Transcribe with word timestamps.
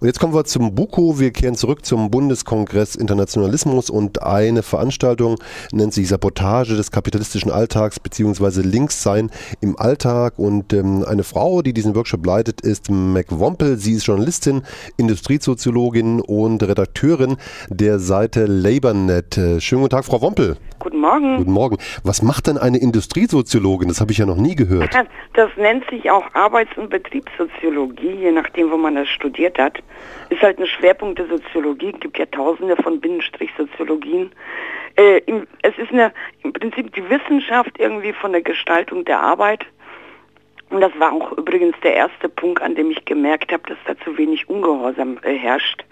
Und 0.00 0.06
jetzt 0.06 0.20
kommen 0.20 0.32
wir 0.32 0.44
zum 0.44 0.76
BUKO. 0.76 1.18
Wir 1.18 1.32
kehren 1.32 1.56
zurück 1.56 1.84
zum 1.84 2.08
Bundeskongress 2.08 2.94
Internationalismus 2.94 3.90
und 3.90 4.22
eine 4.22 4.62
Veranstaltung 4.62 5.38
nennt 5.72 5.92
sich 5.92 6.06
Sabotage 6.06 6.76
des 6.76 6.92
kapitalistischen 6.92 7.50
Alltags 7.50 7.98
bzw. 7.98 8.60
Linkssein 8.60 9.28
im 9.60 9.76
Alltag. 9.76 10.38
Und 10.38 10.72
ähm, 10.72 11.04
eine 11.04 11.24
Frau, 11.24 11.62
die 11.62 11.72
diesen 11.72 11.96
Workshop 11.96 12.24
leitet, 12.24 12.60
ist 12.60 12.92
Mac 12.92 13.26
Wompel. 13.30 13.76
Sie 13.76 13.94
ist 13.94 14.06
Journalistin, 14.06 14.62
Industriesoziologin 14.98 16.20
und 16.20 16.62
Redakteurin 16.62 17.36
der 17.68 17.98
Seite 17.98 18.46
LabourNet. 18.46 19.36
Äh, 19.36 19.60
schönen 19.60 19.82
guten 19.82 19.96
Tag, 19.96 20.04
Frau 20.04 20.22
Wompel. 20.22 20.58
Guten 21.08 21.22
Morgen. 21.22 21.36
Guten 21.38 21.52
Morgen. 21.52 21.78
Was 22.04 22.22
macht 22.22 22.48
denn 22.48 22.58
eine 22.58 22.78
Industriesoziologin? 22.78 23.88
Das 23.88 24.00
habe 24.00 24.12
ich 24.12 24.18
ja 24.18 24.26
noch 24.26 24.36
nie 24.36 24.54
gehört. 24.54 24.94
Das 25.34 25.50
nennt 25.56 25.88
sich 25.88 26.10
auch 26.10 26.24
Arbeits- 26.34 26.76
und 26.76 26.90
Betriebssoziologie, 26.90 28.10
je 28.10 28.32
nachdem, 28.32 28.72
wo 28.72 28.76
man 28.76 28.96
das 28.96 29.08
studiert 29.08 29.56
hat. 29.56 29.78
Ist 30.30 30.42
halt 30.42 30.58
ein 30.58 30.66
Schwerpunkt 30.66 31.20
der 31.20 31.28
Soziologie. 31.28 31.92
Es 31.94 32.00
gibt 32.00 32.18
ja 32.18 32.26
tausende 32.26 32.74
von 32.74 33.00
Binnenstrich-Soziologien. 33.00 34.32
Äh, 34.96 35.20
es 35.62 35.78
ist 35.78 35.92
eine, 35.92 36.12
im 36.42 36.52
Prinzip 36.52 36.92
die 36.92 37.08
Wissenschaft 37.08 37.78
irgendwie 37.78 38.12
von 38.12 38.32
der 38.32 38.42
Gestaltung 38.42 39.04
der 39.04 39.20
Arbeit. 39.20 39.64
Und 40.70 40.80
das 40.80 40.90
war 40.98 41.12
auch 41.12 41.30
übrigens 41.38 41.76
der 41.84 41.94
erste 41.94 42.28
Punkt, 42.28 42.60
an 42.62 42.74
dem 42.74 42.90
ich 42.90 43.04
gemerkt 43.04 43.52
habe, 43.52 43.62
dass 43.68 43.78
da 43.86 43.96
zu 44.04 44.18
wenig 44.18 44.48
Ungehorsam 44.48 45.18
äh, 45.22 45.34
herrscht. 45.34 45.84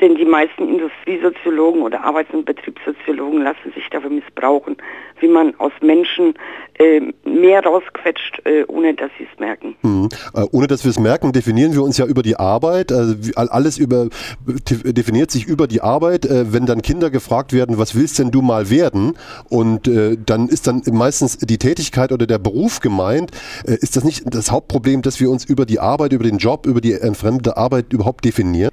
Denn 0.00 0.14
die 0.14 0.24
meisten 0.24 0.68
Industriesoziologen 0.68 1.82
oder 1.82 2.02
Arbeits- 2.02 2.32
und 2.32 2.46
Betriebssoziologen 2.46 3.42
lassen 3.42 3.72
sich 3.74 3.88
dafür 3.90 4.10
missbrauchen, 4.10 4.76
wie 5.20 5.28
man 5.28 5.54
aus 5.58 5.72
Menschen 5.82 6.34
äh, 6.78 7.00
mehr 7.24 7.62
rausquetscht, 7.62 8.40
äh, 8.46 8.64
ohne 8.66 8.94
dass 8.94 9.10
sie 9.18 9.26
es 9.30 9.38
merken. 9.38 9.76
Mhm. 9.82 10.08
Äh, 10.34 10.46
ohne 10.52 10.66
dass 10.66 10.84
wir 10.84 10.90
es 10.90 10.98
merken, 10.98 11.32
definieren 11.32 11.74
wir 11.74 11.82
uns 11.82 11.98
ja 11.98 12.06
über 12.06 12.22
die 12.22 12.36
Arbeit. 12.36 12.90
Also 12.92 13.14
alles 13.34 13.76
über, 13.76 14.08
definiert 14.46 15.30
sich 15.30 15.46
über 15.46 15.66
die 15.66 15.82
Arbeit. 15.82 16.24
Äh, 16.24 16.52
wenn 16.52 16.64
dann 16.64 16.80
Kinder 16.80 17.10
gefragt 17.10 17.52
werden, 17.52 17.76
was 17.76 17.94
willst 17.94 18.18
denn 18.18 18.30
du 18.30 18.40
mal 18.40 18.70
werden? 18.70 19.18
Und 19.50 19.86
äh, 19.86 20.16
dann 20.24 20.48
ist 20.48 20.66
dann 20.66 20.82
meistens 20.92 21.36
die 21.36 21.58
Tätigkeit 21.58 22.12
oder 22.12 22.26
der 22.26 22.38
Beruf 22.38 22.80
gemeint. 22.80 23.30
Ist 23.64 23.96
das 23.96 24.04
nicht 24.04 24.22
das 24.34 24.50
Hauptproblem, 24.50 25.02
dass 25.02 25.20
wir 25.20 25.30
uns 25.30 25.44
über 25.44 25.66
die 25.66 25.78
Arbeit, 25.78 26.12
über 26.12 26.24
den 26.24 26.38
Job, 26.38 26.66
über 26.66 26.80
die 26.80 26.94
entfremdete 26.94 27.56
Arbeit 27.56 27.92
überhaupt 27.92 28.24
definieren? 28.24 28.69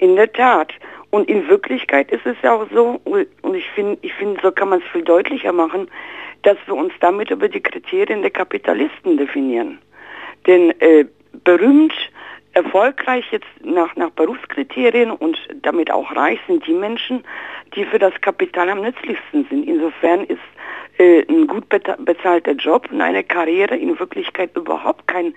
In 0.00 0.16
der 0.16 0.32
Tat. 0.32 0.72
Und 1.10 1.28
in 1.28 1.48
Wirklichkeit 1.48 2.10
ist 2.10 2.24
es 2.24 2.36
ja 2.42 2.54
auch 2.54 2.66
so, 2.72 3.00
und 3.04 3.54
ich 3.54 3.68
finde, 3.70 3.98
ich 4.02 4.12
finde, 4.14 4.40
so 4.42 4.52
kann 4.52 4.68
man 4.68 4.80
es 4.80 4.86
viel 4.92 5.02
deutlicher 5.02 5.52
machen, 5.52 5.88
dass 6.42 6.56
wir 6.66 6.74
uns 6.74 6.92
damit 7.00 7.30
über 7.30 7.48
die 7.48 7.60
Kriterien 7.60 8.22
der 8.22 8.30
Kapitalisten 8.30 9.16
definieren. 9.16 9.78
Denn 10.46 10.70
äh, 10.80 11.04
berühmt, 11.44 11.92
erfolgreich 12.52 13.24
jetzt 13.30 13.46
nach, 13.62 13.94
nach 13.96 14.10
Berufskriterien 14.10 15.10
und 15.10 15.38
damit 15.62 15.90
auch 15.90 16.14
reich 16.14 16.38
sind 16.46 16.66
die 16.66 16.74
Menschen, 16.74 17.24
die 17.74 17.84
für 17.84 17.98
das 17.98 18.12
Kapital 18.20 18.68
am 18.68 18.82
nützlichsten 18.82 19.46
sind. 19.48 19.64
Insofern 19.68 20.24
ist 20.24 20.40
äh, 20.98 21.24
ein 21.28 21.46
gut 21.46 21.68
bezahlter 21.68 22.52
Job 22.52 22.88
und 22.90 23.00
eine 23.00 23.22
Karriere 23.22 23.76
in 23.76 23.98
Wirklichkeit 23.98 24.56
überhaupt 24.56 25.06
kein, 25.06 25.34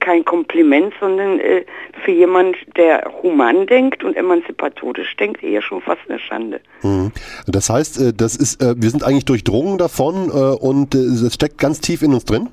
kein 0.00 0.24
Kompliment, 0.24 0.92
sondern 1.00 1.38
äh, 1.38 1.64
für 2.04 2.10
jemand, 2.10 2.56
der 2.76 3.12
human 3.22 3.66
denkt 3.66 4.02
und 4.02 4.16
emanzipatorisch 4.16 5.16
denkt, 5.16 5.42
eher 5.42 5.62
schon 5.62 5.80
fast 5.80 6.02
eine 6.08 6.18
Schande. 6.18 6.60
Mhm. 6.82 7.12
Das 7.46 7.70
heißt, 7.70 8.00
äh, 8.00 8.12
das 8.12 8.36
ist, 8.36 8.60
äh, 8.60 8.74
wir 8.76 8.90
sind 8.90 9.04
eigentlich 9.04 9.24
durchdrungen 9.24 9.78
davon 9.78 10.30
äh, 10.30 10.64
und 10.64 10.94
es 10.94 11.32
steckt 11.32 11.58
ganz 11.58 11.80
tief 11.80 12.02
in 12.02 12.12
uns 12.12 12.24
drin? 12.24 12.48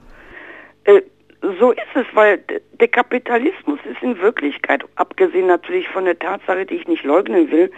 So 1.59 1.71
ist 1.71 1.95
es, 1.95 2.05
weil 2.13 2.41
der 2.79 2.87
Kapitalismus 2.87 3.79
ist 3.89 4.01
in 4.01 4.17
Wirklichkeit, 4.19 4.83
abgesehen 4.95 5.47
natürlich 5.47 5.87
von 5.89 6.05
der 6.05 6.17
Tatsache, 6.17 6.65
die 6.65 6.75
ich 6.75 6.87
nicht 6.87 7.03
leugnen 7.03 7.51
will, 7.51 7.71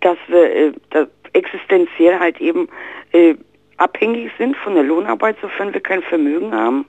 dass 0.00 0.16
wir 0.28 0.54
äh, 0.54 0.72
dass 0.90 1.08
existenziell 1.32 2.18
halt 2.18 2.40
eben 2.40 2.68
äh, 3.12 3.34
abhängig 3.76 4.30
sind 4.38 4.56
von 4.56 4.74
der 4.74 4.84
Lohnarbeit, 4.84 5.36
sofern 5.40 5.74
wir 5.74 5.80
kein 5.80 6.02
Vermögen 6.02 6.54
haben. 6.54 6.86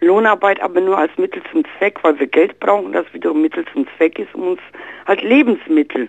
Lohnarbeit 0.00 0.60
aber 0.60 0.80
nur 0.80 0.98
als 0.98 1.16
Mittel 1.18 1.42
zum 1.52 1.62
Zweck, 1.78 1.98
weil 2.02 2.18
wir 2.18 2.26
Geld 2.26 2.58
brauchen, 2.58 2.92
das 2.92 3.06
wiederum 3.12 3.42
Mittel 3.42 3.64
zum 3.72 3.86
Zweck 3.96 4.18
ist, 4.18 4.34
um 4.34 4.48
uns 4.48 4.60
halt 5.06 5.22
Lebensmittel 5.22 6.08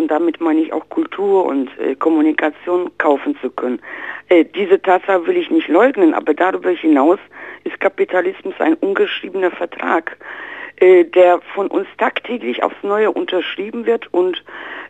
und 0.00 0.08
damit 0.08 0.40
meine 0.40 0.60
ich 0.60 0.72
auch 0.72 0.88
Kultur 0.88 1.44
und 1.44 1.68
äh, 1.78 1.94
Kommunikation 1.94 2.90
kaufen 2.98 3.36
zu 3.40 3.50
können. 3.50 3.80
Äh, 4.28 4.46
diese 4.46 4.80
Tatsache 4.80 5.26
will 5.26 5.36
ich 5.36 5.50
nicht 5.50 5.68
leugnen, 5.68 6.14
aber 6.14 6.32
darüber 6.32 6.70
hinaus 6.70 7.18
ist 7.64 7.78
Kapitalismus 7.80 8.54
ein 8.58 8.74
ungeschriebener 8.74 9.50
Vertrag, 9.50 10.16
äh, 10.76 11.04
der 11.04 11.40
von 11.54 11.66
uns 11.68 11.86
tagtäglich 11.98 12.62
aufs 12.62 12.82
Neue 12.82 13.10
unterschrieben 13.12 13.84
wird 13.84 14.12
und 14.14 14.42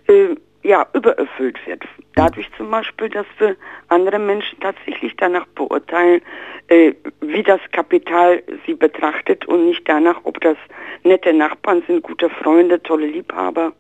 äh, 0.06 0.36
ja, 0.62 0.86
übererfüllt 0.92 1.58
wird. 1.66 1.82
Dadurch 2.14 2.48
zum 2.56 2.70
Beispiel, 2.70 3.08
dass 3.08 3.26
wir 3.38 3.56
andere 3.88 4.18
Menschen 4.18 4.60
tatsächlich 4.60 5.16
danach 5.16 5.46
beurteilen, 5.54 6.20
äh, 6.68 6.92
wie 7.20 7.42
das 7.42 7.60
Kapital 7.72 8.42
sie 8.66 8.74
betrachtet 8.74 9.46
und 9.48 9.64
nicht 9.64 9.88
danach, 9.88 10.20
ob 10.24 10.40
das 10.40 10.58
nette 11.02 11.32
Nachbarn 11.32 11.82
sind, 11.88 12.02
gute 12.02 12.28
Freunde, 12.30 12.80
tolle 12.82 13.06
Liebhaber. 13.06 13.72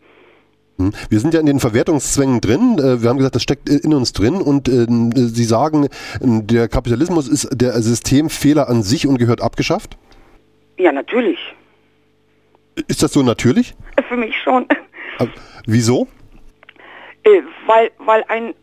Hm. 0.80 0.92
Wir 1.10 1.20
sind 1.20 1.34
ja 1.34 1.40
in 1.40 1.46
den 1.46 1.60
Verwertungszwängen 1.60 2.40
drin. 2.40 2.78
Äh, 2.78 3.02
wir 3.02 3.10
haben 3.10 3.18
gesagt, 3.18 3.34
das 3.34 3.42
steckt 3.42 3.68
in 3.68 3.92
uns 3.92 4.12
drin 4.12 4.36
und 4.36 4.68
äh, 4.68 4.86
Sie 5.14 5.44
sagen, 5.44 5.88
der 6.20 6.68
Kapitalismus 6.68 7.28
ist 7.28 7.48
der 7.52 7.72
Systemfehler 7.82 8.68
an 8.68 8.82
sich 8.82 9.06
und 9.06 9.18
gehört 9.18 9.42
abgeschafft? 9.42 9.98
Ja, 10.78 10.90
natürlich. 10.92 11.38
Ist 12.88 13.02
das 13.02 13.12
so 13.12 13.22
natürlich? 13.22 13.74
Für 14.08 14.16
mich 14.16 14.34
schon. 14.42 14.66
Aber 15.18 15.30
wieso? 15.66 16.08
Äh, 17.24 17.42
weil, 17.66 17.90
weil 17.98 18.24
ein 18.28 18.54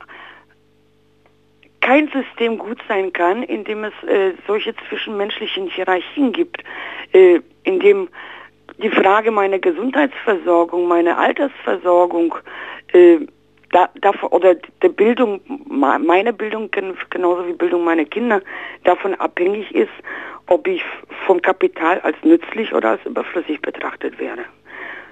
kein 1.81 2.09
System 2.09 2.57
gut 2.57 2.79
sein 2.87 3.13
kann, 3.13 3.43
in 3.43 3.63
dem 3.63 3.83
es 3.83 3.93
äh, 4.07 4.33
solche 4.47 4.75
zwischenmenschlichen 4.89 5.69
Hierarchien 5.69 6.33
gibt, 6.33 6.63
äh, 7.13 7.39
in 7.63 7.79
dem 7.79 8.09
die 8.77 8.89
Frage 8.89 9.31
meiner 9.31 9.59
Gesundheitsversorgung, 9.59 10.87
meiner 10.87 11.17
Altersversorgung, 11.17 12.35
äh, 12.93 13.19
da, 13.71 13.89
da, 14.01 14.11
oder 14.29 14.55
der 14.55 14.89
Bildung, 14.89 15.41
meine 15.67 16.31
Bildung 16.31 16.69
genauso 17.09 17.47
wie 17.47 17.53
Bildung 17.53 17.83
meiner 17.83 18.05
Kinder 18.05 18.41
davon 18.85 19.13
abhängig 19.15 19.73
ist, 19.75 19.91
ob 20.47 20.67
ich 20.67 20.81
vom 21.25 21.41
Kapital 21.41 21.99
als 22.01 22.15
nützlich 22.23 22.73
oder 22.73 22.91
als 22.91 23.05
überflüssig 23.05 23.61
betrachtet 23.61 24.17
werde. 24.19 24.45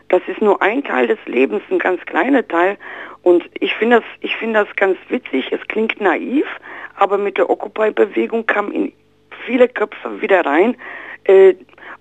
Das 0.10 0.22
ist 0.28 0.42
nur 0.42 0.62
ein 0.62 0.84
Teil 0.84 1.08
des 1.08 1.20
Lebens, 1.26 1.64
ein 1.70 1.80
ganz 1.80 2.00
kleiner 2.06 2.48
Teil. 2.48 2.78
Und 3.24 3.44
ich 3.60 3.74
finde 3.76 3.98
das, 3.98 4.06
ich 4.22 4.36
finde 4.38 4.64
das 4.64 4.76
ganz 4.76 4.98
witzig. 5.10 5.52
Es 5.52 5.68
klingt 5.68 6.00
naiv, 6.00 6.46
aber 6.96 7.18
mit 7.18 7.38
der 7.38 7.50
Occupy-Bewegung 7.50 8.46
kam 8.46 8.72
in 8.72 8.94
viele 9.46 9.68
Köpfe 9.68 10.22
wieder 10.22 10.46
rein, 10.46 10.78
äh, 11.26 11.56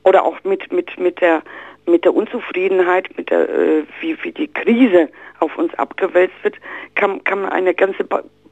oder 0.05 0.25
auch 0.25 0.43
mit, 0.45 0.73
mit, 0.73 0.99
mit 0.99 1.21
der 1.21 1.43
mit 1.87 2.05
der 2.05 2.15
Unzufriedenheit, 2.15 3.11
mit 3.17 3.31
der, 3.31 3.49
äh, 3.49 3.85
wie, 4.01 4.17
wie 4.23 4.33
die 4.33 4.49
Krise 4.49 5.11
auf 5.41 5.57
uns 5.59 5.75
abgewälzt 5.75 6.35
wird, 6.43 6.57
kam, 6.95 7.23
kam 7.25 7.45
eine 7.45 7.75
ganze 7.75 8.05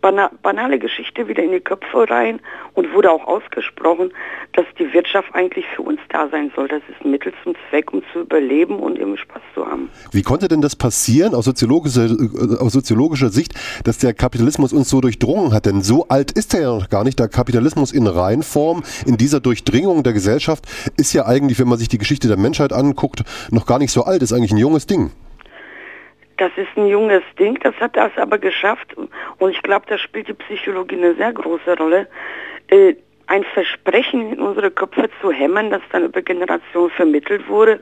bana 0.03 0.31
banale 0.43 0.79
Geschichte 0.79 1.29
wieder 1.29 1.43
in 1.43 1.53
die 1.53 1.61
Köpfe 1.61 2.11
rein 2.11 2.41
und 2.75 2.93
wurde 2.93 3.11
auch 3.11 3.27
ausgesprochen, 3.27 4.13
dass 4.53 4.67
die 4.79 4.93
Wirtschaft 4.93 5.35
eigentlich 5.35 5.65
für 5.75 5.83
uns 5.83 6.01
da 6.11 6.29
sein 6.29 6.53
soll. 6.55 6.69
Das 6.69 6.83
ist 6.91 7.03
ein 7.03 7.11
Mittel 7.11 7.33
zum 7.43 7.55
Zweck, 7.71 7.93
um 7.93 8.03
zu 8.13 8.21
überleben 8.21 8.79
und 8.81 8.99
eben 8.99 9.17
Spaß 9.17 9.41
zu 9.55 9.67
haben. 9.67 9.89
Wie 10.11 10.23
konnte 10.23 10.49
denn 10.49 10.61
das 10.61 10.77
passieren 10.77 11.35
aus 11.35 11.47
soziologischer, 11.47 12.09
aus 12.61 12.73
soziologischer 12.73 13.31
Sicht, 13.31 13.55
dass 13.85 13.99
der 13.99 14.13
Kapitalismus 14.13 14.73
uns 14.73 14.91
so 14.91 15.01
durchdrungen 15.01 15.55
hat? 15.55 15.65
Denn 15.65 15.83
so 15.83 16.09
alt 16.09 16.33
ist 16.33 16.53
er 16.53 16.61
ja 16.63 16.75
noch 16.75 16.91
gar 16.91 17.05
nicht. 17.05 17.19
Der 17.19 17.29
Kapitalismus 17.29 17.93
in 17.93 18.07
Reinform, 18.07 18.83
in 19.07 19.17
dieser 19.17 19.41
Durchdringung 19.41 20.03
der 20.03 20.13
Gesellschaft, 20.13 20.67
ist 20.97 21.13
ja 21.13 21.27
eigentlich, 21.27 21.59
wenn 21.59 21.69
man 21.69 21.79
sich 21.79 21.89
die 21.89 21.99
Geschichte 21.99 22.29
der 22.29 22.37
Menschheit 22.37 22.73
anguckt, 22.73 23.23
noch 23.51 23.67
gar 23.67 23.79
nicht 23.79 23.93
so 23.93 24.05
alt, 24.05 24.23
ist 24.23 24.33
eigentlich 24.33 24.53
ein 24.53 24.59
junges 24.59 24.87
Ding. 24.87 25.13
Das 26.37 26.51
ist 26.57 26.69
ein 26.77 26.87
junges 26.87 27.23
Ding, 27.39 27.59
das 27.63 27.75
hat 27.77 27.97
das 27.97 28.13
aber 28.17 28.39
geschafft. 28.39 28.97
Und 29.39 29.51
ich 29.51 29.63
glaube, 29.63 29.87
da 29.89 29.99
spielt 29.99 30.29
die 30.29 30.35
Psychologie 30.35 30.97
eine 30.97 31.15
sehr 31.15 31.33
große 31.33 31.77
Rolle, 31.77 32.09
äh, 32.69 32.95
ein 33.27 33.45
Versprechen 33.45 34.33
in 34.33 34.41
unsere 34.41 34.71
Köpfe 34.71 35.09
zu 35.21 35.31
hämmern, 35.31 35.71
das 35.71 35.83
dann 35.91 36.05
über 36.05 36.23
Generationen 36.23 36.91
vermittelt 36.91 37.49
wurde, 37.49 37.81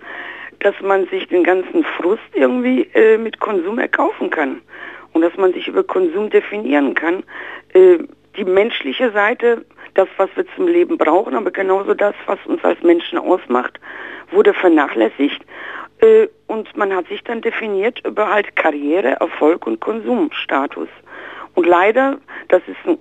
dass 0.60 0.74
man 0.80 1.06
sich 1.08 1.26
den 1.28 1.44
ganzen 1.44 1.84
Frust 1.84 2.22
irgendwie 2.34 2.82
äh, 2.94 3.18
mit 3.18 3.40
Konsum 3.40 3.78
erkaufen 3.78 4.30
kann. 4.30 4.60
Und 5.12 5.22
dass 5.22 5.36
man 5.36 5.52
sich 5.52 5.66
über 5.66 5.82
Konsum 5.82 6.30
definieren 6.30 6.94
kann. 6.94 7.24
Äh, 7.72 7.98
die 8.36 8.44
menschliche 8.44 9.10
Seite, 9.10 9.64
das, 9.94 10.08
was 10.18 10.30
wir 10.36 10.44
zum 10.54 10.68
Leben 10.68 10.96
brauchen, 10.96 11.34
aber 11.34 11.50
genauso 11.50 11.94
das, 11.94 12.14
was 12.26 12.38
uns 12.46 12.62
als 12.62 12.80
Menschen 12.82 13.18
ausmacht, 13.18 13.80
wurde 14.30 14.54
vernachlässigt 14.54 15.44
und 16.46 16.76
man 16.76 16.94
hat 16.94 17.06
sich 17.08 17.22
dann 17.24 17.40
definiert 17.40 18.00
über 18.06 18.28
halt 18.28 18.56
Karriere, 18.56 19.16
Erfolg 19.20 19.66
und 19.66 19.80
Konsumstatus. 19.80 20.88
Und 21.54 21.66
leider, 21.66 22.18
das 22.48 22.62
ist 22.66 22.98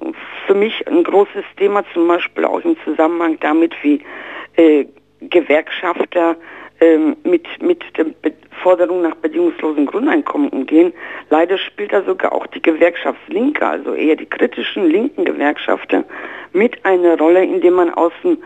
für 0.47 0.53
mich 0.53 0.87
ein 0.87 1.03
großes 1.03 1.45
Thema, 1.57 1.83
zum 1.93 2.07
Beispiel 2.07 2.45
auch 2.45 2.61
im 2.61 2.75
Zusammenhang 2.83 3.37
damit, 3.39 3.73
wie 3.83 4.01
äh, 4.55 4.85
Gewerkschafter 5.21 6.35
ähm, 6.81 7.15
mit, 7.23 7.45
mit 7.61 7.83
der 7.97 8.07
Forderung 8.61 9.01
nach 9.01 9.15
bedingungslosen 9.15 9.85
Grundeinkommen 9.85 10.49
umgehen. 10.49 10.93
Leider 11.29 11.57
spielt 11.57 11.93
da 11.93 12.03
sogar 12.03 12.33
auch 12.33 12.47
die 12.47 12.61
Gewerkschaftslinke, 12.61 13.65
also 13.65 13.93
eher 13.93 14.15
die 14.15 14.25
kritischen 14.25 14.89
linken 14.89 15.25
Gewerkschaften, 15.25 16.03
mit 16.53 16.83
einer 16.85 17.17
Rolle, 17.17 17.43
indem 17.43 17.75
man 17.75 17.93
aus 17.93 18.11
dem, 18.23 18.37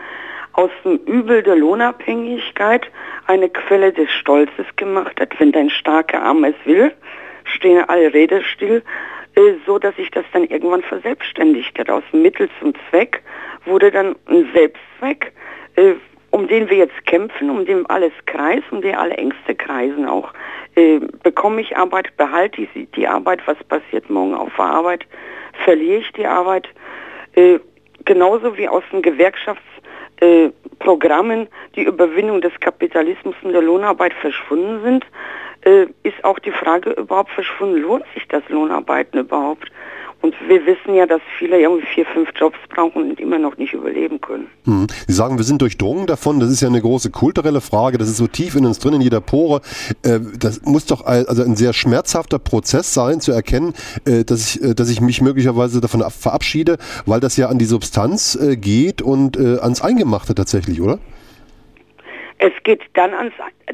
aus 0.54 0.70
dem 0.84 0.98
Übel 1.06 1.44
der 1.44 1.56
Lohnabhängigkeit 1.56 2.90
eine 3.28 3.50
Quelle 3.50 3.92
des 3.92 4.10
Stolzes 4.12 4.66
gemacht 4.76 5.20
hat. 5.20 5.40
Wenn 5.40 5.52
dein 5.52 5.70
starker 5.70 6.22
Arm 6.22 6.44
es 6.44 6.56
will, 6.66 6.92
stehen 7.44 7.84
alle 7.88 8.14
Räder 8.14 8.42
still, 8.44 8.84
äh, 9.36 9.54
so 9.66 9.80
dass 9.80 9.96
sich 9.96 10.12
das 10.12 10.26
dann 10.32 10.46
irgendwann 10.46 10.84
verselbstständigt 10.84 11.78
hat. 11.80 11.90
Aus 11.90 12.04
Mittel 12.12 12.50
zum 12.60 12.74
Zweck 12.90 13.22
wurde 13.66 13.92
dann 13.92 14.16
ein 14.28 14.48
Selbstzweck, 14.54 15.34
äh, 15.76 15.94
um 16.30 16.48
den 16.48 16.70
wir 16.70 16.78
jetzt 16.78 17.06
kämpfen, 17.06 17.50
um 17.50 17.66
den 17.66 17.86
alles 17.88 18.14
kreist, 18.28 18.72
um 18.72 18.82
den 18.82 18.96
alle 18.96 19.16
Ängste 19.16 19.56
kreisen 19.56 20.08
auch. 20.08 20.34
Äh, 20.76 21.00
bekomme 21.24 21.62
ich 21.62 21.76
Arbeit, 21.76 22.16
behalte 22.18 22.62
ich 22.62 22.70
die 22.96 23.08
Arbeit, 23.08 23.40
was 23.46 23.58
passiert 23.64 24.10
morgen 24.10 24.36
auf 24.36 24.52
der 24.56 24.66
Arbeit, 24.66 25.06
verliere 25.64 26.00
ich 26.00 26.12
die 26.14 26.26
Arbeit. 26.26 26.68
Genauso 28.06 28.58
wie 28.58 28.68
aus 28.68 28.84
den 30.24 30.54
Gewerkschaftsprogrammen 30.84 31.48
die 31.76 31.84
Überwindung 31.84 32.42
des 32.42 32.52
Kapitalismus 32.60 33.36
und 33.42 33.54
der 33.54 33.62
Lohnarbeit 33.62 34.14
verschwunden 34.14 34.82
sind, 34.84 35.06
äh, 35.62 35.88
ist 36.04 36.24
auch 36.24 36.40
die 36.40 36.52
Frage 36.52 36.92
überhaupt 36.92 37.32
verschwunden, 37.32 37.82
lohnt 37.82 38.06
sich 38.14 38.28
das 38.28 38.44
Lohnarbeiten 38.50 39.20
überhaupt? 39.20 39.72
Und 40.24 40.34
wir 40.48 40.66
wissen 40.66 40.96
ja, 40.96 41.06
dass 41.06 41.20
viele 41.38 41.60
irgendwie 41.60 41.86
vier, 41.86 42.06
fünf 42.06 42.30
Jobs 42.34 42.58
brauchen 42.70 43.10
und 43.10 43.20
immer 43.20 43.38
noch 43.38 43.58
nicht 43.58 43.74
überleben 43.74 44.22
können. 44.22 44.48
Hm. 44.64 44.88
Sie 45.06 45.12
sagen, 45.12 45.38
wir 45.38 45.44
sind 45.44 45.62
durchdrungen 45.62 46.08
davon. 46.08 46.40
Das 46.40 46.50
ist 46.50 46.62
ja 46.62 46.70
eine 46.70 46.80
große 46.80 47.10
kulturelle 47.12 47.60
Frage. 47.60 47.98
Das 47.98 48.08
ist 48.08 48.16
so 48.16 48.28
tief 48.28 48.56
in 48.56 48.66
uns 48.66 48.80
drin, 48.80 48.94
in 48.94 49.02
jeder 49.02 49.20
Pore. 49.20 49.60
Äh, 50.02 50.22
das 50.40 50.62
muss 50.64 50.86
doch 50.86 51.06
also 51.06 51.44
ein 51.44 51.58
sehr 51.58 51.74
schmerzhafter 51.74 52.40
Prozess 52.40 52.94
sein, 52.94 53.20
zu 53.20 53.34
erkennen, 53.34 53.74
äh, 54.06 54.24
dass 54.24 54.56
ich, 54.56 54.64
äh, 54.64 54.74
dass 54.74 54.90
ich 54.90 55.02
mich 55.02 55.20
möglicherweise 55.20 55.82
davon 55.82 56.02
verabschiede, 56.10 56.78
weil 57.06 57.20
das 57.20 57.36
ja 57.36 57.50
an 57.50 57.60
die 57.60 57.66
Substanz 57.66 58.40
geht 58.56 59.02
und 59.02 59.38
ans 59.38 59.82
Eingemachte 59.82 60.36
tatsächlich, 60.36 60.80
oder? 60.80 61.00
Es 62.46 62.52
geht 62.64 62.82
dann 62.96 63.14
ans, 63.14 63.34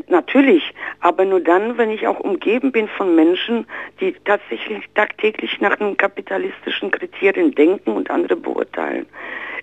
natürlich, 0.10 0.75
aber 1.00 1.25
nur 1.25 1.39
dann, 1.39 1.80
wenn 1.80 1.89
ich 1.89 2.06
auch 2.06 2.19
umgeben 2.19 2.71
bin 2.71 2.88
von 2.88 3.16
Menschen, 3.16 3.66
die 4.00 4.13
tatsächlich 4.25 4.86
tagtäglich 4.94 5.60
nach 5.60 5.80
einem 5.80 5.98
kapitalistischen 5.98 6.92
Kriterien 6.92 7.56
denken 7.56 7.94
und 7.94 8.12
andere 8.12 8.36
beurteilen. 8.36 9.07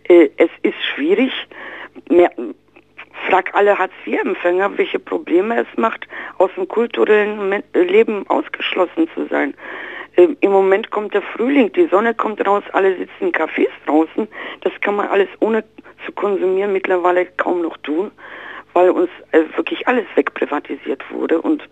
Äh, 0.08 0.30
es 0.38 0.50
ist 0.62 0.82
schwierig, 0.92 1.30
mehr, 2.10 2.32
frag 3.28 3.54
alle 3.54 3.78
Hartz-IV-Empfänger, 3.78 4.76
welche 4.76 4.98
Probleme 4.98 5.60
es 5.60 5.68
macht, 5.78 6.08
aus 6.38 6.50
dem 6.56 6.66
kulturellen 6.66 7.62
Leben 7.74 8.26
ausgeschlossen 8.26 9.08
zu 9.14 9.28
sein. 9.28 9.54
Äh, 10.16 10.30
Im 10.40 10.50
Moment 10.50 10.90
kommt 10.90 11.14
der 11.14 11.22
Frühling, 11.22 11.72
die 11.74 11.86
Sonne 11.86 12.12
kommt 12.12 12.44
raus, 12.44 12.64
alle 12.72 12.96
sitzen 12.96 13.26
in 13.28 13.32
Cafés 13.32 13.70
draußen. 13.86 14.26
Das 14.62 14.72
kann 14.80 14.96
man 14.96 15.06
alles 15.06 15.28
ohne 15.38 15.62
zu 16.04 16.10
konsumieren 16.10 16.72
mittlerweile 16.72 17.26
kaum 17.36 17.62
noch 17.62 17.76
tun 17.76 18.10
weil 18.76 18.90
uns 18.90 19.08
äh, 19.32 19.40
wirklich 19.56 19.88
alles 19.88 20.04
wegprivatisiert 20.16 21.02
wurde 21.10 21.40
und 21.40 21.62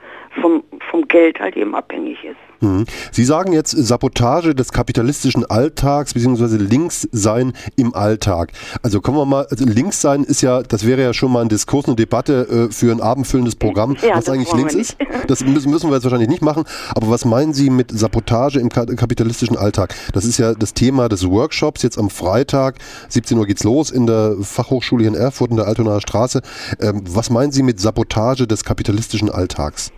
vom, 0.41 0.65
vom 0.91 1.07
Geld 1.07 1.39
halt 1.39 1.55
eben 1.55 1.75
abhängig 1.75 2.25
ist. 2.25 2.39
Mhm. 2.65 2.87
Sie 3.13 3.25
sagen 3.25 3.53
jetzt 3.53 3.73
Sabotage 3.73 4.55
des 4.55 4.73
kapitalistischen 4.73 5.45
Alltags 5.45 6.15
bzw. 6.15 6.57
Linkssein 6.57 7.53
im 7.77 7.95
Alltag. 7.95 8.53
Also 8.83 9.03
kommen 9.03 9.19
wir 9.19 9.27
mal, 9.27 9.47
also 9.51 9.67
Linkssein 9.67 10.25
ist 10.25 10.41
ja, 10.41 10.63
das 10.63 10.87
wäre 10.87 11.03
ja 11.03 11.13
schon 11.13 11.31
mal 11.31 11.43
ein 11.43 11.51
Diskurs, 11.51 11.87
eine 11.87 11.97
Debatte 11.97 12.69
äh, 12.71 12.73
für 12.73 12.91
ein 12.91 13.03
abendfüllendes 13.03 13.57
Programm, 13.57 13.97
ja, 14.01 14.17
was 14.17 14.29
eigentlich 14.29 14.53
links 14.55 14.75
ist. 14.75 14.97
Das 15.27 15.43
müssen, 15.43 15.71
müssen 15.71 15.89
wir 15.89 15.95
jetzt 15.95 16.05
wahrscheinlich 16.05 16.29
nicht 16.29 16.43
machen. 16.43 16.65
Aber 16.95 17.09
was 17.09 17.25
meinen 17.25 17.55
Sie 17.55 17.71
mit 17.71 17.91
Sabotage 17.91 18.59
im 18.59 18.69
kapitalistischen 18.69 19.57
Alltag? 19.57 19.95
Das 20.13 20.25
ist 20.25 20.39
ja 20.39 20.55
das 20.55 20.75
Thema 20.75 21.09
des 21.09 21.29
Workshops 21.29 21.83
jetzt 21.83 21.99
am 21.99 22.11
Freitag, 22.11 22.77
17 23.09 23.39
Uhr 23.39 23.47
geht's 23.47 23.65
los 23.65 23.91
in 23.91 24.07
der 24.07 24.37
Fachhochschule 24.43 25.03
hier 25.05 25.13
in 25.13 25.19
Erfurt 25.19 25.51
in 25.51 25.57
der 25.57 25.67
Altonaer 25.67 26.01
Straße. 26.01 26.43
Ähm, 26.81 26.94
was 27.05 27.31
meinen 27.31 27.53
Sie 27.53 27.63
mit 27.63 27.81
Sabotage 27.81 28.47
des 28.47 28.65
kapitalistischen 28.65 29.31
Alltags? 29.31 29.93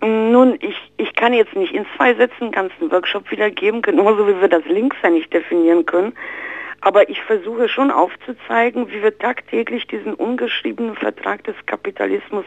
Nun, 0.00 0.56
ich, 0.60 0.76
ich 0.96 1.14
kann 1.14 1.32
jetzt 1.32 1.56
nicht 1.56 1.72
in 1.72 1.84
zwei 1.96 2.14
Sätzen 2.14 2.44
einen 2.44 2.52
ganzen 2.52 2.90
Workshop 2.90 3.30
wiedergeben, 3.30 3.82
genauso 3.82 4.28
wie 4.28 4.40
wir 4.40 4.48
das 4.48 4.64
Linkssein 4.66 5.14
nicht 5.14 5.32
definieren 5.32 5.86
können. 5.86 6.12
Aber 6.80 7.08
ich 7.08 7.20
versuche 7.22 7.68
schon 7.68 7.90
aufzuzeigen, 7.90 8.88
wie 8.90 9.02
wir 9.02 9.18
tagtäglich 9.18 9.88
diesen 9.88 10.14
ungeschriebenen 10.14 10.94
Vertrag 10.94 11.42
des 11.44 11.56
Kapitalismus 11.66 12.44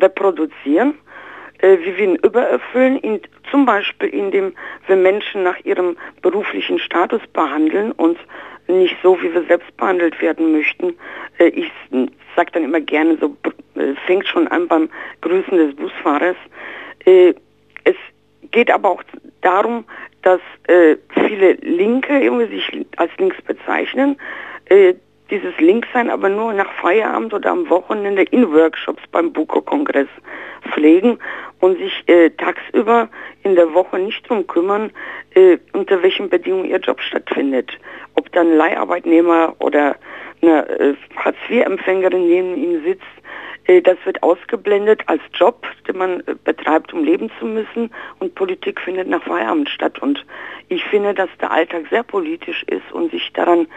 reproduzieren, 0.00 0.94
äh, 1.58 1.78
wie 1.78 1.96
wir 1.96 2.04
ihn 2.04 2.16
übererfüllen, 2.16 2.98
in, 2.98 3.20
zum 3.50 3.66
Beispiel 3.66 4.08
indem 4.08 4.54
wir 4.88 4.96
Menschen 4.96 5.44
nach 5.44 5.58
ihrem 5.64 5.96
beruflichen 6.22 6.80
Status 6.80 7.20
behandeln 7.32 7.92
und 7.92 8.18
nicht 8.68 8.96
so, 9.02 9.20
wie 9.22 9.32
wir 9.32 9.44
selbst 9.44 9.76
behandelt 9.76 10.20
werden 10.20 10.52
möchten. 10.52 10.94
Äh, 11.38 11.48
ich 11.48 11.70
sage 12.36 12.52
dann 12.52 12.64
immer 12.64 12.80
gerne, 12.80 13.16
so 13.18 13.36
äh, 13.74 13.94
fängt 14.06 14.26
schon 14.26 14.46
an 14.48 14.68
beim 14.68 14.88
Grüßen 15.22 15.56
des 15.56 15.74
Busfahrers. 15.74 16.36
Äh, 17.04 17.34
es 17.84 17.96
geht 18.50 18.70
aber 18.70 18.90
auch 18.90 19.02
darum, 19.40 19.84
dass 20.22 20.40
viele 21.26 21.52
Linke 21.62 22.20
irgendwie 22.20 22.56
sich 22.56 22.86
als 22.96 23.10
links 23.18 23.40
bezeichnen, 23.42 24.18
dieses 25.30 25.56
Linksein 25.58 26.10
aber 26.10 26.28
nur 26.28 26.52
nach 26.52 26.70
Feierabend 26.72 27.32
oder 27.32 27.50
am 27.50 27.70
Wochenende 27.70 28.22
in 28.24 28.52
Workshops 28.52 29.02
beim 29.10 29.32
Buko-Kongress 29.32 30.08
pflegen 30.72 31.18
und 31.60 31.78
sich 31.78 32.08
äh, 32.08 32.30
tagsüber 32.30 33.08
in 33.42 33.54
der 33.54 33.72
Woche 33.74 33.98
nicht 33.98 34.28
darum 34.28 34.46
kümmern, 34.46 34.90
äh, 35.34 35.58
unter 35.72 36.02
welchen 36.02 36.28
Bedingungen 36.28 36.70
ihr 36.70 36.78
Job 36.78 37.00
stattfindet. 37.00 37.70
Ob 38.14 38.30
dann 38.32 38.56
Leiharbeitnehmer 38.56 39.54
oder 39.58 39.96
eine 40.42 40.68
äh, 40.68 40.94
Hartz-IV-Empfängerin 41.16 42.28
neben 42.28 42.56
ihnen 42.56 42.84
sitzt, 42.84 43.04
äh, 43.68 43.82
das 43.82 43.96
wird 44.04 44.22
ausgeblendet 44.22 45.02
als 45.06 45.22
Job, 45.34 45.66
den 45.86 45.98
man 45.98 46.20
äh, 46.20 46.34
betreibt, 46.42 46.92
um 46.92 47.04
leben 47.04 47.30
zu 47.38 47.46
müssen. 47.46 47.90
Und 48.18 48.34
Politik 48.34 48.80
findet 48.80 49.08
nach 49.08 49.22
Feierabend 49.22 49.68
statt. 49.68 50.00
Und 50.00 50.24
ich 50.68 50.84
finde, 50.84 51.14
dass 51.14 51.30
der 51.40 51.50
Alltag 51.50 51.84
sehr 51.90 52.02
politisch 52.02 52.64
ist 52.64 52.90
und 52.92 53.10
sich 53.10 53.32
daran 53.32 53.68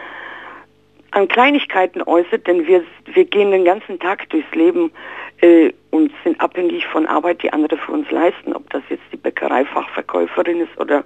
an 1.12 1.28
Kleinigkeiten 1.28 2.02
äußert, 2.02 2.46
denn 2.46 2.66
wir, 2.66 2.82
wir 3.04 3.24
gehen 3.26 3.50
den 3.50 3.66
ganzen 3.66 3.98
Tag 3.98 4.28
durchs 4.30 4.50
Leben 4.54 4.90
äh, 5.42 5.72
und 5.90 6.10
sind 6.24 6.40
abhängig 6.40 6.86
von 6.86 7.06
Arbeit, 7.06 7.42
die 7.42 7.52
andere 7.52 7.76
für 7.76 7.92
uns 7.92 8.10
leisten. 8.10 8.54
Ob 8.54 8.70
das 8.70 8.82
jetzt 8.88 9.04
die 9.12 9.18
Bäckereifachverkäuferin 9.18 10.60
ist 10.60 10.80
oder 10.80 11.04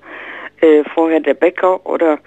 äh, 0.61 0.85
vorher 0.95 1.21
der 1.21 1.35
Bäcker 1.35 1.85
oder 1.85 2.21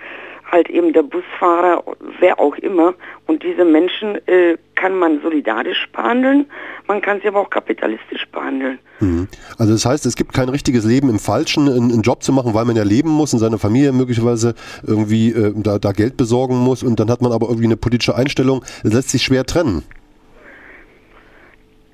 halt 0.51 0.69
eben 0.69 0.93
der 0.93 1.03
Busfahrer, 1.03 1.83
wer 2.19 2.39
auch 2.39 2.55
immer. 2.55 2.95
Und 3.27 3.43
diese 3.43 3.65
Menschen 3.65 4.15
äh, 4.27 4.57
kann 4.75 4.97
man 4.97 5.21
solidarisch 5.21 5.87
behandeln, 5.91 6.47
man 6.87 7.01
kann 7.01 7.19
sie 7.21 7.27
aber 7.27 7.41
auch 7.41 7.49
kapitalistisch 7.49 8.25
behandeln. 8.31 8.79
Mhm. 8.99 9.27
Also 9.57 9.73
das 9.73 9.85
heißt, 9.85 10.05
es 10.05 10.15
gibt 10.15 10.33
kein 10.33 10.49
richtiges 10.49 10.85
Leben 10.85 11.09
im 11.09 11.19
Falschen, 11.19 11.67
einen, 11.67 11.91
einen, 11.91 12.01
Job 12.01 12.23
zu 12.23 12.33
machen, 12.33 12.53
weil 12.53 12.65
man 12.65 12.75
ja 12.75 12.83
leben 12.83 13.09
muss 13.09 13.33
und 13.33 13.39
seine 13.39 13.59
Familie 13.59 13.91
möglicherweise 13.91 14.55
irgendwie 14.85 15.29
äh, 15.29 15.53
da, 15.55 15.77
da 15.77 15.91
Geld 15.91 16.17
besorgen 16.17 16.57
muss 16.57 16.81
und 16.81 16.99
dann 16.99 17.11
hat 17.11 17.21
man 17.21 17.31
aber 17.31 17.47
irgendwie 17.47 17.65
eine 17.65 17.77
politische 17.77 18.15
Einstellung, 18.15 18.63
das 18.83 18.93
lässt 18.93 19.09
sich 19.09 19.21
schwer 19.21 19.45
trennen. 19.45 19.83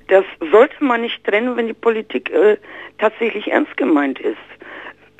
Das 0.08 0.24
sollte 0.52 0.82
man 0.84 1.00
nicht 1.00 1.24
trennen, 1.24 1.56
wenn 1.56 1.66
die 1.66 1.74
Politik 1.74 2.30
äh, 2.30 2.56
tatsächlich 2.98 3.50
ernst 3.50 3.76
gemeint 3.76 4.20
ist. 4.20 4.36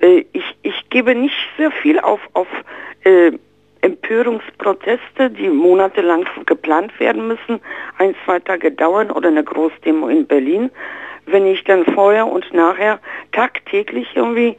Äh, 0.00 0.24
ich, 0.32 0.44
ich 0.62 0.88
gebe 0.90 1.14
nicht 1.14 1.36
sehr 1.56 1.70
viel 1.70 1.98
auf, 1.98 2.20
auf 2.34 2.48
äh, 3.04 3.32
Empörungsproteste, 3.80 5.30
die 5.30 5.48
monatelang 5.48 6.26
geplant 6.46 6.98
werden 6.98 7.28
müssen, 7.28 7.60
ein, 7.98 8.14
zwei 8.24 8.40
Tage 8.40 8.72
dauern 8.72 9.10
oder 9.10 9.28
eine 9.28 9.44
Großdemo 9.44 10.08
in 10.08 10.26
Berlin, 10.26 10.70
wenn 11.26 11.46
ich 11.46 11.64
dann 11.64 11.84
vorher 11.86 12.26
und 12.26 12.52
nachher 12.52 13.00
tagtäglich 13.32 14.08
irgendwie 14.14 14.56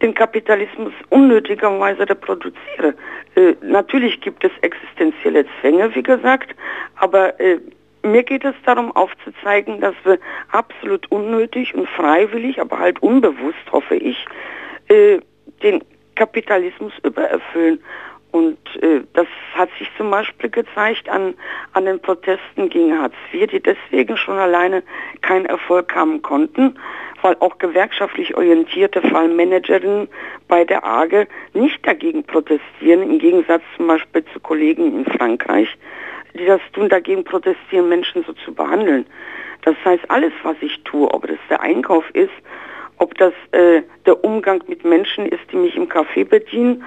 den 0.00 0.14
Kapitalismus 0.14 0.92
unnötigerweise 1.10 2.08
reproduziere. 2.08 2.94
Äh, 3.36 3.54
natürlich 3.62 4.20
gibt 4.20 4.44
es 4.44 4.50
existenzielle 4.60 5.46
Zwänge, 5.60 5.94
wie 5.94 6.02
gesagt, 6.02 6.54
aber 6.96 7.38
äh, 7.40 7.58
mir 8.02 8.22
geht 8.22 8.44
es 8.44 8.54
darum 8.64 8.94
aufzuzeigen, 8.94 9.80
dass 9.80 9.94
wir 10.04 10.18
absolut 10.50 11.10
unnötig 11.10 11.74
und 11.74 11.88
freiwillig, 11.88 12.60
aber 12.60 12.78
halt 12.78 13.02
unbewusst, 13.02 13.70
hoffe 13.70 13.96
ich, 13.96 14.24
äh, 14.88 15.18
den 15.62 15.82
Kapitalismus 16.14 16.92
übererfüllen. 17.02 17.80
Und 18.32 18.58
äh, 18.80 19.02
das 19.12 19.26
hat 19.54 19.68
sich 19.78 19.88
zum 19.98 20.10
Beispiel 20.10 20.48
gezeigt 20.48 21.08
an, 21.08 21.34
an 21.74 21.84
den 21.84 22.00
Protesten 22.00 22.70
gegen 22.70 22.98
Hartz 22.98 23.14
IV, 23.32 23.50
die 23.50 23.60
deswegen 23.60 24.16
schon 24.16 24.38
alleine 24.38 24.82
keinen 25.20 25.44
Erfolg 25.44 25.94
haben 25.94 26.22
konnten, 26.22 26.78
weil 27.20 27.36
auch 27.40 27.58
gewerkschaftlich 27.58 28.34
orientierte 28.34 29.02
Fallmanagerinnen 29.02 30.08
bei 30.48 30.64
der 30.64 30.82
AGE 30.82 31.26
nicht 31.52 31.86
dagegen 31.86 32.24
protestieren, 32.24 33.02
im 33.02 33.18
Gegensatz 33.18 33.62
zum 33.76 33.86
Beispiel 33.86 34.24
zu 34.32 34.40
Kollegen 34.40 35.00
in 35.00 35.04
Frankreich, 35.04 35.68
die 36.34 36.46
das 36.46 36.60
tun, 36.72 36.88
dagegen 36.88 37.24
protestieren, 37.24 37.88
Menschen 37.88 38.24
so 38.24 38.32
zu 38.32 38.54
behandeln. 38.54 39.06
Das 39.62 39.76
heißt, 39.84 40.10
alles, 40.10 40.32
was 40.42 40.56
ich 40.60 40.82
tue, 40.84 41.08
ob 41.12 41.26
das 41.26 41.38
der 41.48 41.60
Einkauf 41.60 42.08
ist, 42.14 42.32
ob 42.98 43.16
das 43.18 43.32
äh, 43.52 43.82
der 44.06 44.24
Umgang 44.24 44.62
mit 44.66 44.84
Menschen 44.84 45.26
ist, 45.26 45.42
die 45.50 45.56
mich 45.56 45.76
im 45.76 45.88
Café 45.88 46.24
bedienen, 46.24 46.84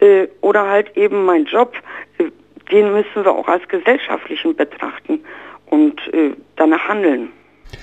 äh, 0.00 0.28
oder 0.40 0.68
halt 0.68 0.96
eben 0.96 1.24
mein 1.24 1.44
Job, 1.44 1.74
äh, 2.18 2.24
den 2.70 2.92
müssen 2.92 3.24
wir 3.24 3.32
auch 3.32 3.48
als 3.48 3.66
gesellschaftlichen 3.68 4.54
betrachten 4.54 5.24
und 5.66 6.00
äh, 6.12 6.32
danach 6.56 6.88
handeln. 6.88 7.32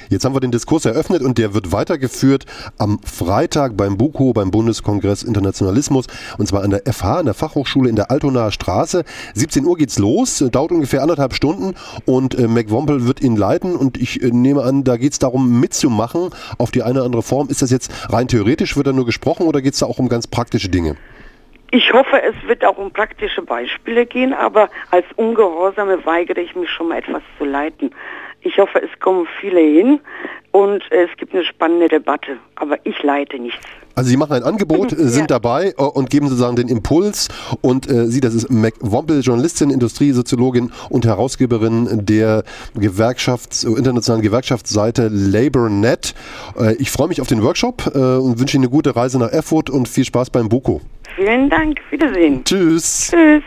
Jetzt 0.10 0.26
haben 0.26 0.36
wir 0.36 0.40
den 0.40 0.52
Diskurs 0.52 0.86
eröffnet 0.86 1.22
und 1.22 1.38
der 1.38 1.54
wird 1.54 1.72
weitergeführt 1.72 2.46
am 2.78 3.00
Freitag 3.04 3.76
beim 3.78 3.98
BUKO, 3.98 4.34
beim 4.34 4.52
Bundeskongress 4.52 5.24
Internationalismus, 5.24 6.08
und 6.38 6.48
zwar 6.48 6.64
an 6.64 6.72
der 6.72 6.82
FH, 6.92 7.20
an 7.20 7.26
der 7.26 7.34
Fachhochschule 7.34 7.90
in 7.90 7.96
der 7.96 8.12
Altonaer 8.12 8.52
Straße. 8.52 9.04
17 9.34 9.66
Uhr 9.66 9.78
geht's 9.78 10.00
los, 10.00 10.44
dauert 10.52 10.72
ungefähr 10.72 11.02
anderthalb 11.02 11.34
Stunden 11.34 11.76
und 12.06 12.38
äh, 12.38 12.48
McWompel 12.48 13.08
wird 13.08 13.22
ihn 13.22 13.36
leiten 13.36 13.76
und 13.76 13.98
ich 13.98 14.22
äh, 14.22 14.30
nehme 14.32 14.64
an, 14.64 14.84
da 14.84 14.98
geht 14.98 15.14
es 15.14 15.20
darum 15.20 15.60
mitzumachen 15.60 16.30
auf 16.58 16.72
die 16.72 16.84
eine 16.84 17.00
oder 17.00 17.06
andere 17.06 17.24
Form. 17.24 17.50
Ist 17.50 17.62
das 17.62 17.72
jetzt 17.72 17.92
rein 18.12 18.28
theoretisch, 18.28 18.76
wird 18.78 18.88
da 18.88 18.94
nur 18.94 19.06
gesprochen 19.06 19.48
oder 19.48 19.62
geht 19.62 19.74
es 19.74 19.80
da 19.80 19.86
auch 19.86 20.00
um 20.00 20.10
ganz 20.10 20.28
praktische 20.28 20.70
Dinge? 20.70 20.96
Ich 21.76 21.92
hoffe, 21.92 22.22
es 22.22 22.36
wird 22.48 22.64
auch 22.64 22.78
um 22.78 22.92
praktische 22.92 23.42
Beispiele 23.42 24.06
gehen, 24.06 24.32
aber 24.32 24.70
als 24.92 25.06
Ungehorsame 25.16 26.06
weigere 26.06 26.40
ich 26.40 26.56
mich 26.56 26.70
schon 26.70 26.90
mal 26.90 27.00
etwas 27.00 27.24
zu 27.40 27.46
leiten. 27.46 27.90
Ich 28.44 28.58
hoffe, 28.58 28.82
es 28.82 29.00
kommen 29.00 29.28
viele 29.40 29.60
hin 29.60 30.00
und 30.52 30.84
es 30.92 31.10
gibt 31.18 31.34
eine 31.34 31.46
spannende 31.46 31.88
Debatte, 31.88 32.38
aber 32.56 32.78
ich 32.84 33.02
leite 33.02 33.40
nichts. 33.40 33.66
Also 33.96 34.10
Sie 34.10 34.18
machen 34.18 34.34
ein 34.34 34.44
Angebot, 34.44 34.92
ja. 34.98 34.98
sind 34.98 35.32
dabei 35.32 35.74
äh, 35.78 35.84
und 35.84 36.10
geben 36.10 36.28
sozusagen 36.28 36.56
den 36.56 36.68
Impuls 36.68 37.30
und 37.62 37.90
äh, 37.90 38.08
Sie, 38.08 38.22
das 38.22 38.34
ist 38.34 38.52
Mac 38.52 38.74
Wompel, 38.80 39.22
Journalistin, 39.22 39.70
Industriesoziologin 39.70 40.72
und 40.90 41.06
Herausgeberin 41.06 42.06
der 42.06 42.44
Gewerkschafts-, 42.76 43.66
internationalen 43.66 44.24
Gewerkschaftsseite 44.24 45.10
LaborNet. 45.10 46.16
Äh, 46.60 46.76
ich 46.76 46.92
freue 46.92 47.08
mich 47.08 47.22
auf 47.22 47.28
den 47.28 47.44
Workshop 47.44 47.92
äh, 47.94 47.98
und 47.98 48.40
wünsche 48.40 48.58
Ihnen 48.58 48.66
eine 48.66 48.72
gute 48.72 48.96
Reise 48.96 49.20
nach 49.20 49.32
Erfurt 49.32 49.70
und 49.70 49.88
viel 49.88 50.06
Spaß 50.06 50.32
beim 50.32 50.50
Buko. 50.50 50.82
Vielen 51.16 51.50
Dank, 51.50 51.80
Wiedersehen. 51.92 52.44
Tschüss. 52.44 53.12
Tschüss. 53.12 53.44